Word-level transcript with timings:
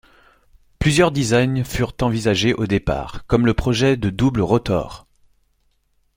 Plusieurs 0.79 1.11
designs 1.11 1.63
furent 1.63 1.93
envisagés 2.01 2.55
au 2.55 2.65
départ, 2.65 3.23
comme 3.27 3.45
le 3.45 3.53
projet 3.53 3.97
de 3.97 4.09
double 4.09 4.41
rotor. 4.41 5.05